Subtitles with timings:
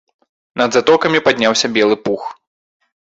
[0.61, 2.23] Над затокамі падняўся белы пух.